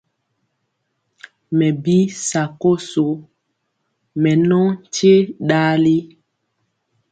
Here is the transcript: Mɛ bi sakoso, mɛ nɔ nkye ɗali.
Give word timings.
Mɛ 1.57 1.67
bi 1.83 1.95
sakoso, 2.27 3.05
mɛ 4.21 4.31
nɔ 4.49 4.59
nkye 4.73 5.13
ɗali. 5.47 5.97